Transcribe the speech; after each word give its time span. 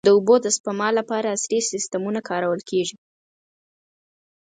د 0.07 0.09
اوبو 0.15 0.35
د 0.41 0.47
سپما 0.57 0.89
لپاره 0.99 1.27
عصري 1.35 1.59
سیستمونه 1.71 2.19
کارول 2.29 2.61
کېږي. 2.69 2.95